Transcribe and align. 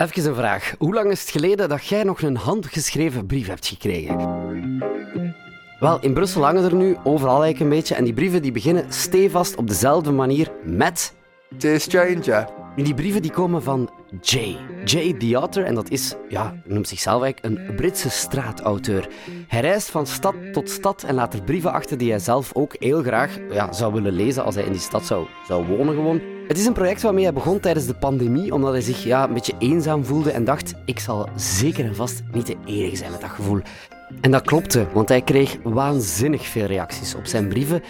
Even 0.00 0.26
een 0.26 0.34
vraag. 0.34 0.74
Hoe 0.78 0.94
lang 0.94 1.10
is 1.10 1.20
het 1.20 1.30
geleden 1.30 1.68
dat 1.68 1.86
jij 1.86 2.02
nog 2.02 2.22
een 2.22 2.36
handgeschreven 2.36 3.26
brief 3.26 3.46
hebt 3.46 3.66
gekregen? 3.66 4.18
Wel, 5.80 6.00
in 6.00 6.14
Brussel 6.14 6.44
hangen 6.44 6.64
er 6.64 6.74
nu 6.74 6.96
overal 7.04 7.42
eigenlijk 7.42 7.60
een 7.60 7.78
beetje. 7.78 7.94
En 7.94 8.04
die 8.04 8.12
brieven 8.12 8.42
die 8.42 8.52
beginnen 8.52 8.84
stevast 8.88 9.56
op 9.56 9.68
dezelfde 9.68 10.10
manier 10.12 10.52
met... 10.64 11.14
Dear 11.58 11.80
stranger. 11.80 12.48
Nu, 12.76 12.82
die 12.82 12.94
brieven 12.94 13.22
die 13.22 13.30
komen 13.30 13.62
van 13.62 13.90
Jay. 14.20 14.56
Jay 14.84 15.12
the 15.12 15.34
Author. 15.34 15.64
En 15.64 15.74
dat 15.74 15.90
is, 15.90 16.14
ja, 16.28 16.54
noemt 16.64 16.88
zichzelf 16.88 17.22
eigenlijk 17.22 17.68
een 17.68 17.74
Britse 17.74 18.10
straatauteur. 18.10 19.08
Hij 19.48 19.60
reist 19.60 19.90
van 19.90 20.06
stad 20.06 20.34
tot 20.52 20.70
stad 20.70 21.02
en 21.02 21.14
laat 21.14 21.34
er 21.34 21.42
brieven 21.42 21.72
achter 21.72 21.98
die 21.98 22.10
hij 22.10 22.18
zelf 22.18 22.54
ook 22.54 22.76
heel 22.78 23.02
graag 23.02 23.38
ja, 23.50 23.72
zou 23.72 23.92
willen 23.92 24.12
lezen 24.12 24.44
als 24.44 24.54
hij 24.54 24.64
in 24.64 24.72
die 24.72 24.80
stad 24.80 25.06
zou, 25.06 25.26
zou 25.46 25.66
wonen 25.66 25.94
gewoon. 25.94 26.20
Het 26.50 26.58
is 26.58 26.66
een 26.66 26.72
project 26.72 27.02
waarmee 27.02 27.24
hij 27.24 27.32
begon 27.32 27.60
tijdens 27.60 27.86
de 27.86 27.94
pandemie, 27.94 28.54
omdat 28.54 28.72
hij 28.72 28.80
zich 28.80 29.04
ja, 29.04 29.24
een 29.24 29.32
beetje 29.34 29.54
eenzaam 29.58 30.04
voelde 30.04 30.30
en 30.30 30.44
dacht, 30.44 30.74
ik 30.84 30.98
zal 30.98 31.28
zeker 31.36 31.84
en 31.84 31.94
vast 31.94 32.22
niet 32.32 32.46
de 32.46 32.56
enige 32.64 32.96
zijn 32.96 33.10
met 33.10 33.20
dat 33.20 33.30
gevoel. 33.30 33.60
En 34.20 34.30
dat 34.30 34.42
klopte, 34.42 34.86
want 34.92 35.08
hij 35.08 35.22
kreeg 35.22 35.56
waanzinnig 35.62 36.46
veel 36.46 36.64
reacties 36.64 37.14
op 37.14 37.26
zijn 37.26 37.48
brieven. 37.48 37.82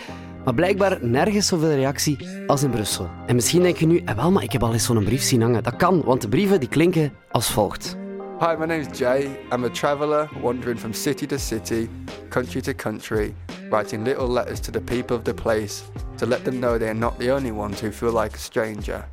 Maar 0.45 0.55
blijkbaar 0.55 0.98
nergens 1.03 1.47
zoveel 1.47 1.75
reactie 1.75 2.29
als 2.47 2.62
in 2.62 2.70
Brussel. 2.70 3.09
En 3.27 3.34
misschien 3.34 3.62
denk 3.62 3.77
je 3.77 3.87
nu, 3.87 4.03
eh, 4.05 4.15
wel, 4.15 4.31
maar 4.31 4.43
ik 4.43 4.53
heb 4.53 4.62
al 4.62 4.73
eens 4.73 4.84
zo'n 4.84 5.05
brief 5.05 5.23
zien 5.23 5.42
hangen. 5.42 5.62
Dat 5.62 5.77
kan, 5.77 6.03
want 6.05 6.23
de 6.23 6.29
brieven 6.29 6.61
die 6.61 6.69
klinken 6.69 7.12
als 7.31 7.51
volgt. 7.51 7.97
Hi, 8.41 8.57
my 8.57 8.65
name 8.65 8.80
is 8.80 8.89
Jay. 8.89 9.39
I'm 9.53 9.65
a 9.65 9.69
traveller 9.69 10.27
wandering 10.41 10.79
from 10.79 10.95
city 10.95 11.27
to 11.27 11.39
city, 11.39 11.91
country 12.31 12.62
to 12.62 12.73
country, 12.73 13.35
writing 13.69 14.03
little 14.03 14.27
letters 14.27 14.61
to 14.61 14.71
the 14.71 14.81
people 14.81 15.15
of 15.15 15.25
the 15.25 15.35
place 15.35 15.91
to 16.17 16.25
let 16.25 16.47
them 16.47 16.59
know 16.59 16.79
they 16.79 16.89
are 16.89 16.95
not 16.95 17.19
the 17.19 17.31
only 17.31 17.53
ones 17.53 17.81
who 17.81 17.91
feel 17.91 18.12
like 18.12 18.34
a 18.34 18.39
stranger. 18.39 19.07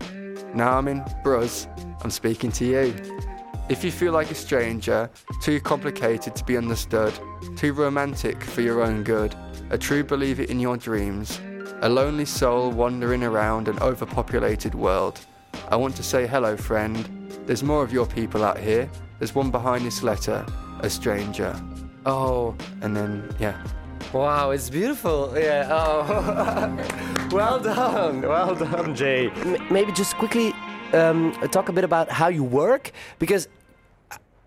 Now 0.56 0.78
I'm 0.78 0.88
in 0.88 1.02
Bruz, 1.26 1.68
I'm 2.02 2.10
speaking 2.10 2.54
to 2.54 2.66
you. 2.66 2.96
If 3.68 3.84
you 3.84 3.92
feel 3.92 4.14
like 4.14 4.32
a 4.32 4.34
stranger, 4.34 5.10
too 5.42 5.60
complicated 5.60 6.34
to 6.38 6.46
be 6.46 6.56
understood, 6.56 7.14
too 7.58 7.74
romantic 7.74 8.42
for 8.42 8.62
your 8.62 8.82
own 8.82 9.04
good, 9.04 9.36
a 9.72 9.78
true 9.78 10.06
believer 10.06 10.44
in 10.44 10.62
your 10.62 10.78
dreams, 10.78 11.42
a 11.82 11.90
lonely 11.90 12.24
soul 12.24 12.72
wandering 12.72 13.26
around 13.26 13.68
an 13.68 13.78
overpopulated 13.80 14.74
world, 14.74 15.20
I 15.70 15.76
want 15.76 15.96
to 15.98 16.04
say 16.04 16.28
hello, 16.28 16.56
friend. 16.58 16.98
There's 17.46 17.64
more 17.64 17.84
of 17.84 17.92
your 17.92 18.06
people 18.06 18.44
out 18.44 18.58
here. 18.60 18.90
There's 19.20 19.34
one 19.36 19.52
behind 19.52 19.86
this 19.86 20.04
letter, 20.04 20.46
a 20.82 20.90
stranger. 20.90 21.56
Oh, 22.06 22.56
And 22.82 22.96
then, 22.96 23.30
yeah. 23.40 23.56
wow, 24.14 24.52
it's 24.52 24.70
beautiful. 24.70 25.34
Yeah, 25.36 25.68
oh. 25.70 27.30
well 27.32 27.60
done, 27.60 28.22
well 28.22 28.56
done, 28.56 28.96
Jay. 28.96 29.32
maybe 29.70 29.92
just 29.92 30.16
quickly 30.16 30.54
um, 30.94 31.34
talk 31.52 31.68
a 31.70 31.74
bit 31.74 31.84
about 31.84 32.10
how 32.10 32.28
you 32.30 32.44
work, 32.44 32.92
because 33.20 33.48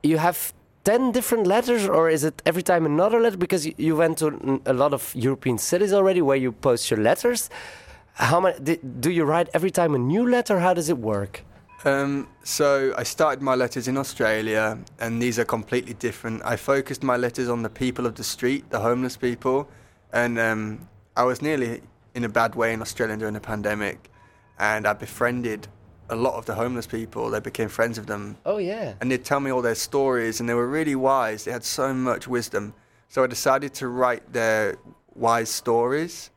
you 0.03 0.17
have 0.17 0.55
10 0.85 1.13
different 1.13 1.47
letters, 1.47 1.87
or 1.87 2.09
is 2.09 2.25
it 2.25 2.41
every 2.47 2.63
time 2.63 2.87
another 2.87 3.21
letter? 3.21 3.37
Because 3.37 3.67
you 3.79 3.97
went 3.97 4.19
to 4.19 4.63
a 4.65 4.73
lot 4.73 4.95
of 4.95 5.13
European 5.15 5.59
cities 5.59 5.93
already 5.93 6.23
where 6.23 6.39
you 6.39 6.53
post 6.53 6.91
your 6.91 7.01
letters. 7.01 7.51
How 8.21 8.39
many 8.39 8.77
do 8.77 9.11
you 9.11 9.25
write 9.25 9.49
every 9.55 9.71
time 9.71 9.95
a 9.95 9.99
new 9.99 10.29
letter? 10.29 10.59
How 10.59 10.75
does 10.75 10.91
it 10.91 10.99
work? 10.99 11.43
Um, 11.87 12.29
so 12.45 12.93
I 12.99 13.03
started 13.03 13.41
my 13.41 13.55
letters 13.55 13.89
in 13.89 13.97
Australia, 13.97 14.79
and 14.99 15.23
these 15.23 15.39
are 15.39 15.47
completely 15.47 15.95
different. 15.95 16.43
I 16.45 16.57
focused 16.57 17.03
my 17.03 17.17
letters 17.17 17.49
on 17.49 17.63
the 17.63 17.71
people 17.71 18.05
of 18.05 18.17
the 18.17 18.23
street, 18.23 18.69
the 18.69 18.81
homeless 18.81 19.17
people, 19.17 19.71
and 20.13 20.39
um, 20.39 20.87
I 21.17 21.25
was 21.25 21.41
nearly 21.41 21.81
in 22.15 22.25
a 22.25 22.29
bad 22.29 22.55
way 22.57 22.75
in 22.75 22.83
Australia 22.83 23.17
during 23.17 23.33
the 23.33 23.41
pandemic, 23.41 24.11
and 24.59 24.87
I 24.87 24.93
befriended 24.93 25.67
a 26.11 26.17
lot 26.17 26.35
of 26.35 26.45
the 26.45 26.55
homeless 26.55 26.87
people. 26.87 27.31
They 27.31 27.41
became 27.41 27.71
friends 27.71 27.99
with 27.99 28.07
them, 28.09 28.37
Oh 28.45 28.59
yeah. 28.59 28.93
and 29.01 29.11
they'd 29.11 29.25
tell 29.25 29.41
me 29.41 29.51
all 29.51 29.63
their 29.63 29.75
stories, 29.75 30.41
and 30.41 30.47
they 30.47 30.55
were 30.55 30.69
really 30.69 30.95
wise. 30.95 31.45
They 31.45 31.53
had 31.53 31.65
so 31.65 31.95
much 31.95 32.29
wisdom. 32.29 32.75
So 33.09 33.25
I 33.25 33.29
decided 33.29 33.73
to 33.75 33.89
write 33.89 34.31
their 34.35 34.77
wise 35.15 35.49
stories 35.49 36.29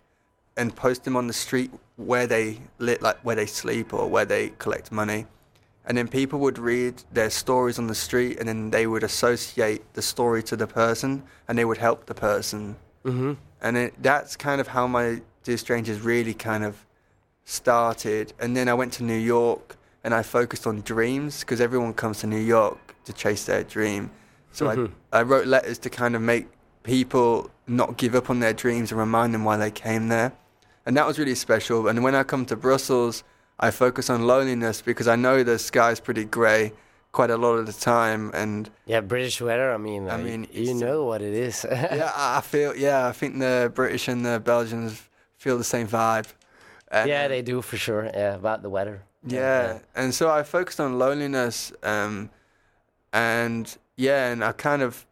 and 0.58 0.76
post 0.76 1.04
them 1.04 1.16
on 1.16 1.28
the 1.28 1.34
street 1.34 1.72
where 1.96 2.28
they 2.28 2.60
lit, 2.80 3.02
like 3.02 3.18
where 3.24 3.36
they 3.36 3.46
sleep 3.46 3.94
or 3.94 4.08
where 4.10 4.26
they 4.26 4.50
collect 4.60 4.92
money. 4.92 5.26
And 5.86 5.98
then 5.98 6.08
people 6.08 6.40
would 6.40 6.58
read 6.58 7.04
their 7.12 7.30
stories 7.30 7.78
on 7.78 7.88
the 7.88 7.96
street, 7.96 8.40
and 8.40 8.48
then 8.48 8.70
they 8.70 8.88
would 8.88 9.04
associate 9.04 9.82
the 9.94 10.02
story 10.02 10.42
to 10.44 10.56
the 10.56 10.68
person, 10.68 11.24
and 11.48 11.58
they 11.58 11.66
would 11.66 11.78
help 11.78 12.06
the 12.06 12.14
person. 12.14 12.78
Mm-hmm. 13.04 13.34
And 13.62 13.78
it, 13.78 13.94
that's 14.02 14.36
kind 14.38 14.62
of 14.62 14.68
how 14.68 14.88
my 14.88 15.22
Dear 15.44 15.58
Strangers 15.58 16.00
really 16.02 16.34
kind 16.34 16.64
of 16.64 16.86
started. 17.44 18.34
And 18.40 18.56
then 18.56 18.70
I 18.70 18.74
went 18.74 18.94
to 18.94 19.04
New 19.04 19.18
York 19.18 19.76
and 20.04 20.14
I 20.14 20.24
focused 20.24 20.66
on 20.68 20.82
dreams 20.82 21.42
because 21.42 21.60
everyone 21.62 21.94
comes 21.94 22.20
to 22.20 22.28
New 22.28 22.38
York 22.38 22.96
to 23.06 23.14
chase 23.14 23.46
their 23.46 23.64
dream. 23.64 24.12
So 24.52 24.68
Mhm. 24.68 24.92
I, 25.12 25.20
I 25.20 25.24
wrote 25.24 25.48
letters 25.48 25.78
to 25.80 25.90
kind 25.90 26.16
of 26.16 26.22
make 26.22 26.48
people 26.84 27.50
not 27.68 27.98
give 27.98 28.16
up 28.16 28.30
on 28.30 28.40
their 28.40 28.54
dreams 28.54 28.92
and 28.92 29.00
remind 29.00 29.34
them 29.34 29.44
why 29.44 29.58
they 29.58 29.72
came 29.72 30.08
there. 30.08 30.32
And 30.86 30.98
that 30.98 31.08
was 31.08 31.18
really 31.18 31.36
special. 31.36 31.88
And 31.88 32.04
when 32.04 32.16
I 32.16 32.24
come 32.24 32.46
to 32.48 32.56
Brussels, 32.56 33.24
I 33.60 33.72
focus 33.72 34.10
on 34.10 34.28
loneliness 34.28 34.82
because 34.82 35.08
I 35.08 35.16
know 35.16 35.44
the 35.44 35.58
sky's 35.58 36.00
pretty 36.00 36.26
grey 36.26 36.74
quite 37.14 37.30
a 37.30 37.38
lot 37.38 37.54
of 37.54 37.66
the 37.66 37.74
time. 37.74 38.32
And 38.34 38.70
Yeah, 38.86 39.02
British 39.02 39.40
weather. 39.40 39.72
I 39.74 39.78
mean, 39.78 40.10
I 40.10 40.18
mean, 40.18 40.48
you 40.52 40.74
know 40.74 41.06
what 41.06 41.22
it 41.22 41.34
is. 41.34 41.66
yeah, 41.72 42.12
I 42.16 42.42
feel. 42.42 42.76
Yeah, 42.76 43.08
I 43.08 43.12
think 43.14 43.40
the 43.40 43.72
British 43.74 44.08
and 44.08 44.26
the 44.26 44.42
Belgians 44.44 45.02
feel 45.38 45.58
the 45.58 45.64
same 45.64 45.88
vibe. 45.88 46.28
And, 46.92 47.10
yeah, 47.10 47.28
they 47.28 47.42
do 47.42 47.62
for 47.62 47.78
sure. 47.78 48.06
Yeah, 48.06 48.36
about 48.36 48.62
the 48.62 48.70
weather. 48.70 49.04
Yeah, 49.26 49.80
and 49.96 50.14
so 50.14 50.30
I 50.30 50.44
focused 50.44 50.82
on 50.82 51.00
loneliness, 51.00 51.72
um, 51.82 52.30
and 53.14 53.78
yeah, 53.96 54.32
and 54.32 54.44
I 54.44 54.52
kind 54.52 54.82
of, 54.82 55.06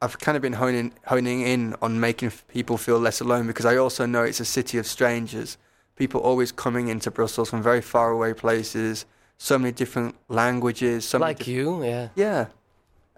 I've 0.00 0.18
kind 0.18 0.36
of 0.36 0.42
been 0.42 0.52
honing 0.54 0.92
honing 1.06 1.40
in 1.42 1.74
on 1.82 1.98
making 1.98 2.30
people 2.48 2.76
feel 2.76 2.98
less 3.00 3.20
alone 3.20 3.46
because 3.48 3.66
I 3.66 3.76
also 3.76 4.06
know 4.06 4.22
it's 4.22 4.40
a 4.40 4.44
city 4.44 4.78
of 4.78 4.86
strangers. 4.86 5.58
People 5.96 6.20
always 6.20 6.52
coming 6.52 6.86
into 6.88 7.10
Brussels 7.10 7.50
from 7.50 7.62
very 7.62 7.80
far 7.80 8.10
away 8.10 8.32
places, 8.32 9.06
so 9.38 9.58
many 9.58 9.72
different 9.72 10.14
languages, 10.28 11.04
so 11.04 11.18
many 11.18 11.30
like 11.30 11.38
diff- 11.38 11.48
you, 11.48 11.82
yeah. 11.82 12.08
yeah. 12.14 12.46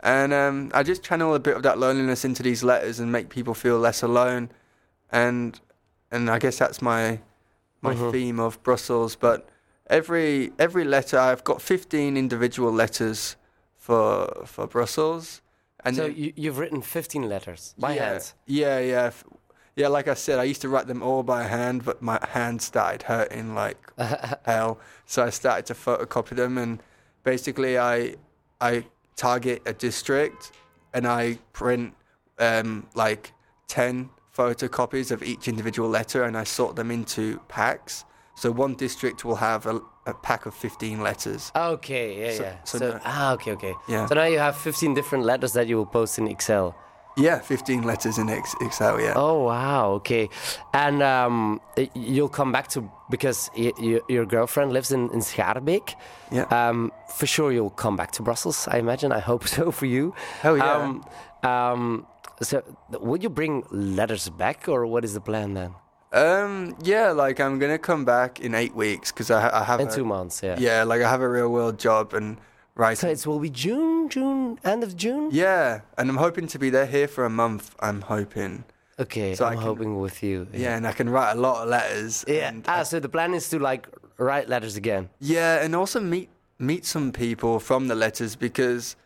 And 0.02 0.32
um, 0.32 0.70
I 0.72 0.82
just 0.82 1.02
channel 1.02 1.34
a 1.34 1.38
bit 1.38 1.54
of 1.56 1.62
that 1.64 1.78
loneliness 1.78 2.24
into 2.24 2.42
these 2.42 2.64
letters 2.64 2.98
and 3.00 3.12
make 3.12 3.28
people 3.28 3.52
feel 3.52 3.78
less 3.78 4.02
alone, 4.02 4.50
and 5.12 5.60
and 6.10 6.30
I 6.30 6.38
guess 6.38 6.56
that's 6.58 6.80
my 6.80 7.20
my 7.82 7.94
Mhm. 7.94 8.10
theme 8.12 8.40
of 8.40 8.62
Brussels. 8.62 9.16
But 9.16 9.46
every 9.88 10.52
every 10.58 10.84
letter, 10.84 11.18
I've 11.18 11.44
got 11.44 11.60
fifteen 11.60 12.16
individual 12.16 12.72
letters 12.72 13.36
for 13.76 14.44
for 14.46 14.66
Brussels, 14.66 15.42
and 15.84 15.96
so 15.96 16.06
you, 16.06 16.32
you've 16.36 16.58
written 16.58 16.82
15 16.82 17.28
letters 17.28 17.74
by 17.78 17.94
yeah, 17.94 18.10
hand. 18.10 18.32
Yeah, 18.46 18.78
yeah, 18.80 19.10
yeah. 19.76 19.88
Like 19.88 20.08
I 20.08 20.14
said, 20.14 20.38
I 20.38 20.44
used 20.44 20.62
to 20.62 20.68
write 20.68 20.86
them 20.86 21.02
all 21.02 21.22
by 21.22 21.44
hand, 21.44 21.84
but 21.84 22.02
my 22.02 22.18
hand 22.30 22.60
started 22.62 23.02
hurting 23.02 23.54
like 23.54 23.78
hell. 24.44 24.78
So 25.06 25.24
I 25.24 25.30
started 25.30 25.66
to 25.66 25.74
photocopy 25.74 26.36
them, 26.36 26.58
and 26.58 26.82
basically, 27.24 27.78
I 27.78 28.16
I 28.60 28.84
target 29.16 29.62
a 29.66 29.72
district, 29.72 30.52
and 30.92 31.06
I 31.06 31.38
print 31.52 31.94
um, 32.38 32.86
like 32.94 33.32
ten 33.66 34.10
photocopies 34.36 35.10
of 35.10 35.22
each 35.22 35.48
individual 35.48 35.88
letter, 35.88 36.24
and 36.24 36.36
I 36.36 36.44
sort 36.44 36.76
them 36.76 36.90
into 36.90 37.40
packs. 37.48 38.04
So 38.40 38.50
one 38.50 38.74
district 38.74 39.22
will 39.26 39.36
have 39.36 39.66
a, 39.66 39.76
a 40.06 40.14
pack 40.28 40.46
of 40.46 40.54
fifteen 40.54 41.02
letters. 41.08 41.52
Okay, 41.54 42.06
yeah, 42.20 42.36
So- 42.38 42.42
yeah. 42.42 42.56
so 42.64 42.78
So, 42.78 42.84
no- 42.90 43.00
ah, 43.04 43.32
okay, 43.34 43.52
okay. 43.52 43.74
Yeah. 43.88 44.06
So 44.08 44.14
now 44.14 44.24
you 44.34 44.38
have 44.38 44.56
15 44.56 44.94
different 44.94 45.24
letters 45.26 45.52
that 45.52 45.66
you 45.68 45.76
will 45.76 45.90
post 45.98 46.18
in 46.18 46.26
Ixelles. 46.28 46.74
Yeah, 47.16 47.38
fifteen 47.40 47.82
letters 47.82 48.16
in 48.18 48.30
Ex- 48.30 48.54
Ixelles. 48.62 49.00
Yeah. 49.02 49.12
Oh 49.16 49.44
wow, 49.44 49.90
okay. 50.00 50.28
And 50.72 51.02
um, 51.02 51.60
you'll 51.94 52.30
come 52.40 52.50
back 52.52 52.68
to 52.68 52.80
because 53.10 53.50
your 54.08 54.24
girlfriend 54.26 54.72
lives 54.72 54.90
in 54.92 55.10
in 55.12 55.20
Schaarbeek. 55.20 55.94
Yeah. 56.30 56.46
Um, 56.50 56.92
for 57.18 57.26
sure, 57.26 57.52
you'll 57.52 57.76
come 57.84 57.96
back 57.96 58.10
to 58.12 58.22
Brussels. 58.22 58.68
I 58.74 58.78
imagine. 58.78 59.12
I 59.12 59.20
hope 59.20 59.44
so 59.56 59.70
for 59.70 59.86
you. 59.86 60.14
Hell 60.40 60.56
yeah. 60.56 60.76
Um, 60.76 61.04
um, 61.42 62.06
so, 62.42 62.62
will 63.00 63.20
you 63.20 63.28
bring 63.28 63.64
letters 63.70 64.30
back, 64.30 64.68
or 64.68 64.86
what 64.86 65.04
is 65.04 65.12
the 65.12 65.20
plan 65.20 65.52
then? 65.54 65.74
Um, 66.12 66.76
yeah, 66.82 67.10
like 67.12 67.38
I'm 67.40 67.58
gonna 67.58 67.78
come 67.78 68.04
back 68.04 68.40
in 68.40 68.54
eight 68.54 68.74
weeks 68.74 69.12
because 69.12 69.30
I, 69.30 69.60
I 69.60 69.64
have 69.64 69.80
In 69.80 69.88
a, 69.88 69.90
two 69.92 70.04
months, 70.04 70.42
yeah. 70.42 70.56
yeah, 70.58 70.82
like 70.82 71.02
I 71.02 71.08
have 71.08 71.20
a 71.20 71.28
real 71.28 71.48
world 71.50 71.78
job 71.78 72.14
and 72.14 72.36
right. 72.74 72.98
So 72.98 73.08
it 73.08 73.24
will 73.26 73.38
be 73.38 73.50
June, 73.50 74.08
June, 74.08 74.58
end 74.64 74.82
of 74.82 74.96
June. 74.96 75.28
yeah, 75.30 75.80
and 75.96 76.10
I'm 76.10 76.16
hoping 76.16 76.48
to 76.48 76.58
be 76.58 76.68
there 76.70 76.86
here 76.86 77.06
for 77.06 77.24
a 77.24 77.30
month. 77.30 77.76
I'm 77.80 78.00
hoping. 78.00 78.64
Okay, 78.98 79.34
So 79.34 79.46
I'm 79.46 79.54
can- 79.54 79.62
hoping 79.62 80.00
with 80.00 80.22
you. 80.22 80.46
Yeah, 80.52 80.76
and 80.76 80.86
I 80.86 80.92
can 80.92 81.08
write 81.08 81.32
a 81.32 81.40
lot 81.40 81.62
of 81.62 81.68
letters. 81.68 82.24
Yeah. 82.28 82.48
And 82.48 82.64
ah, 82.68 82.80
I- 82.80 82.82
so 82.82 82.98
the 82.98 83.08
plan 83.08 83.32
is 83.32 83.48
to 83.50 83.58
like 83.60 83.86
write 84.18 84.48
letters 84.48 84.76
again. 84.76 85.10
yeah, 85.20 85.62
and 85.62 85.74
also 85.76 86.00
meet 86.00 86.28
meet 86.58 86.84
some 86.84 87.12
people 87.12 87.60
from 87.60 87.86
the 87.88 87.94
letters 87.94 88.34
because 88.36 88.96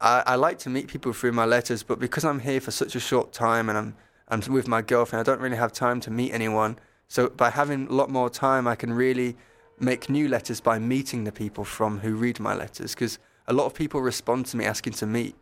I, 0.00 0.22
I 0.26 0.34
like 0.34 0.58
to 0.60 0.68
meet 0.68 0.88
people 0.88 1.12
through 1.12 1.32
my 1.32 1.44
letters, 1.46 1.82
but 1.84 1.98
because 2.00 2.24
I'm 2.24 2.40
here 2.40 2.60
for 2.60 2.70
such 2.72 2.94
a 2.96 3.00
short 3.00 3.32
time 3.32 3.68
and 3.70 3.78
I'm 3.78 3.96
I'm 4.30 4.40
with 4.52 4.68
my 4.68 4.82
girlfriend, 4.82 5.20
I 5.20 5.30
don't 5.30 5.40
really 5.40 5.56
have 5.56 5.72
time 5.72 6.00
to 6.02 6.10
meet 6.10 6.32
anyone. 6.32 6.78
So 7.08 7.28
by 7.28 7.50
having 7.50 7.88
a 7.88 7.92
lot 7.92 8.10
more 8.10 8.30
time, 8.30 8.68
I 8.68 8.76
can 8.76 8.92
really 8.92 9.36
make 9.80 10.08
new 10.08 10.28
letters 10.28 10.60
by 10.60 10.78
meeting 10.78 11.24
the 11.24 11.32
people 11.32 11.64
from 11.64 11.98
who 11.98 12.14
read 12.14 12.38
my 12.38 12.54
letters. 12.54 12.94
Because 12.94 13.18
a 13.48 13.52
lot 13.52 13.66
of 13.66 13.74
people 13.74 14.00
respond 14.00 14.46
to 14.46 14.56
me 14.56 14.64
asking 14.64 14.92
to 14.94 15.06
meet, 15.06 15.34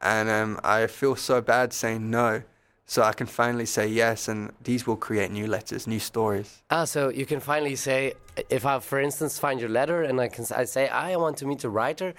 and 0.00 0.28
um, 0.28 0.60
I 0.64 0.86
feel 0.88 1.14
so 1.14 1.40
bad 1.40 1.72
saying 1.72 2.10
no. 2.10 2.42
So 2.86 3.02
I 3.02 3.12
can 3.12 3.26
finally 3.26 3.64
say 3.64 3.86
yes, 3.86 4.28
and 4.28 4.52
these 4.62 4.86
will 4.86 4.96
create 4.96 5.30
new 5.30 5.46
letters, 5.46 5.86
new 5.86 6.00
stories. 6.00 6.62
Ah, 6.70 6.84
so 6.84 7.08
you 7.08 7.24
can 7.24 7.40
finally 7.40 7.76
say, 7.76 8.12
if 8.50 8.66
I, 8.66 8.78
for 8.80 9.00
instance, 9.00 9.38
find 9.38 9.58
your 9.60 9.70
letter 9.70 10.02
and 10.02 10.20
I 10.20 10.28
can 10.28 10.44
I 10.54 10.64
say 10.64 10.88
I 10.88 11.16
want 11.16 11.38
to 11.38 11.46
meet 11.46 11.60
the 11.60 11.70
writer, 11.70 12.12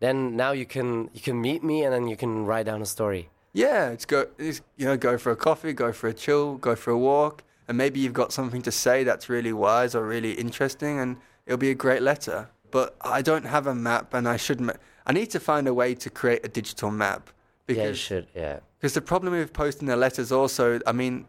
then 0.00 0.36
now 0.36 0.52
you 0.52 0.64
can 0.64 1.10
you 1.12 1.20
can 1.20 1.40
meet 1.40 1.62
me 1.62 1.84
and 1.84 1.92
then 1.92 2.06
you 2.06 2.16
can 2.16 2.46
write 2.46 2.66
down 2.66 2.80
a 2.80 2.86
story. 2.86 3.28
Yeah, 3.58 3.90
it's 3.90 4.04
go, 4.04 4.26
it's, 4.38 4.60
you 4.76 4.86
know, 4.86 4.96
go 4.96 5.18
for 5.18 5.32
a 5.32 5.36
coffee, 5.36 5.72
go 5.72 5.92
for 5.92 6.08
a 6.08 6.14
chill, 6.14 6.56
go 6.56 6.76
for 6.76 6.90
a 6.90 6.98
walk, 6.98 7.42
and 7.66 7.76
maybe 7.76 8.00
you've 8.00 8.12
got 8.12 8.32
something 8.32 8.62
to 8.62 8.72
say 8.72 9.04
that's 9.04 9.28
really 9.28 9.52
wise 9.52 9.94
or 9.94 10.06
really 10.06 10.32
interesting, 10.32 11.00
and 11.00 11.16
it'll 11.46 11.58
be 11.58 11.70
a 11.70 11.74
great 11.74 12.02
letter. 12.02 12.48
But 12.70 12.96
I 13.00 13.22
don't 13.22 13.46
have 13.46 13.66
a 13.66 13.74
map, 13.74 14.14
and 14.14 14.28
I 14.28 14.36
should. 14.36 14.60
Ma- 14.60 14.80
I 15.06 15.12
need 15.12 15.30
to 15.30 15.40
find 15.40 15.66
a 15.66 15.74
way 15.74 15.94
to 15.94 16.10
create 16.10 16.44
a 16.44 16.48
digital 16.48 16.90
map 16.90 17.30
yeah, 17.76 17.88
you 17.88 17.94
should. 17.94 18.26
Yeah. 18.34 18.60
Because 18.78 18.94
the 18.94 19.00
problem 19.00 19.32
with 19.32 19.52
posting 19.52 19.88
the 19.88 19.96
letters 19.96 20.32
also, 20.32 20.80
I 20.86 20.92
mean, 20.92 21.26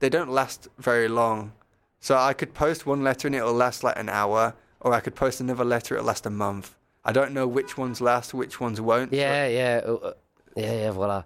they 0.00 0.08
don't 0.08 0.30
last 0.30 0.68
very 0.78 1.08
long. 1.08 1.52
So 2.00 2.16
I 2.16 2.32
could 2.32 2.54
post 2.54 2.86
one 2.86 3.02
letter 3.02 3.28
and 3.28 3.34
it'll 3.34 3.52
last 3.52 3.84
like 3.84 3.98
an 3.98 4.08
hour, 4.08 4.54
or 4.80 4.92
I 4.92 5.00
could 5.00 5.14
post 5.14 5.40
another 5.40 5.64
letter, 5.64 5.94
it'll 5.94 6.06
last 6.06 6.26
a 6.26 6.30
month. 6.30 6.74
I 7.04 7.12
don't 7.12 7.32
know 7.32 7.46
which 7.46 7.78
ones 7.78 8.00
last, 8.00 8.34
which 8.34 8.60
ones 8.60 8.80
won't. 8.80 9.12
Yeah, 9.12 9.46
yeah, 9.46 9.80
uh, 9.86 10.12
yeah, 10.56 10.72
yeah. 10.72 10.90
Voila. 10.90 11.24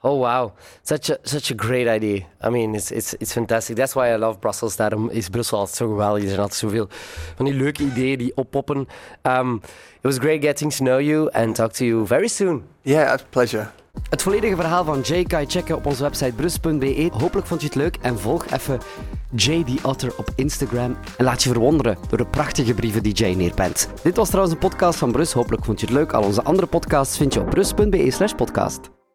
Oh 0.00 0.20
wow, 0.20 0.52
such 0.82 1.10
a 1.10 1.16
such 1.22 1.50
a 1.50 1.54
great 1.56 1.88
idea. 1.88 2.26
I 2.44 2.50
mean, 2.50 2.74
it's 2.74 2.90
it's 2.90 3.14
it's 3.18 3.32
fantastic. 3.32 3.76
That's 3.76 3.94
why 3.94 4.14
I 4.14 4.16
love 4.16 4.38
Brussels. 4.38 4.76
Daarom 4.76 5.10
is 5.10 5.28
Brussel 5.28 5.58
altijd 5.58 5.76
zo 5.76 5.88
geweldig. 5.88 6.22
Er 6.22 6.28
zijn 6.28 6.40
altijd 6.40 6.58
zoveel 6.58 6.88
van 7.36 7.44
die 7.44 7.54
leuke 7.54 7.82
ideeën 7.82 8.18
die 8.18 8.32
oppoppen. 8.36 8.88
Um, 9.22 9.54
it 9.96 10.02
was 10.02 10.18
great 10.18 10.42
getting 10.42 10.72
to 10.72 10.84
know 10.84 11.00
you 11.00 11.30
and 11.32 11.54
talk 11.54 11.72
to 11.72 11.84
you 11.84 12.06
very 12.06 12.28
soon. 12.28 12.64
Yeah, 12.82 13.12
a 13.12 13.18
pleasure. 13.30 13.68
Het 14.10 14.22
volledige 14.22 14.56
verhaal 14.56 14.84
van 14.84 15.00
Jay 15.00 15.24
kan 15.24 15.40
je 15.40 15.46
checken 15.46 15.76
op 15.76 15.86
onze 15.86 16.02
website 16.02 16.32
brus.be. 16.32 17.08
Hopelijk 17.12 17.46
vond 17.46 17.60
je 17.60 17.66
het 17.66 17.76
leuk 17.76 17.96
en 18.00 18.18
volg 18.18 18.46
even 18.50 18.80
Jay 19.34 19.64
the 19.64 19.88
Otter 19.88 20.12
op 20.16 20.28
Instagram. 20.34 20.96
En 21.16 21.24
laat 21.24 21.42
je 21.42 21.50
verwonderen 21.50 21.98
door 22.08 22.18
de 22.18 22.26
prachtige 22.26 22.74
brieven 22.74 23.02
die 23.02 23.12
Jay 23.12 23.34
neerpent. 23.34 23.88
Dit 24.02 24.16
was 24.16 24.28
trouwens 24.28 24.54
een 24.54 24.60
podcast 24.68 24.98
van 24.98 25.12
Brus. 25.12 25.32
Hopelijk 25.32 25.64
vond 25.64 25.80
je 25.80 25.86
het 25.86 25.94
leuk. 25.94 26.12
Al 26.12 26.22
onze 26.22 26.42
andere 26.42 26.66
podcasts 26.66 27.16
vind 27.16 27.34
je 27.34 27.40
op 27.40 27.50
brus.be 27.50 28.10
slash 28.10 28.32
podcast. 28.32 28.95